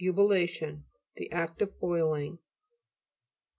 [0.03, 0.83] EBULU'TION
[1.17, 2.39] The act of boiling.